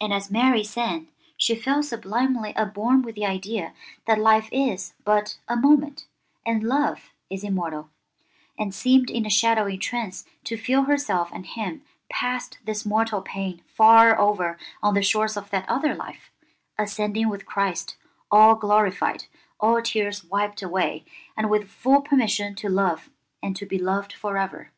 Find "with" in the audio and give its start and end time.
3.02-3.14, 17.28-17.46, 21.48-21.68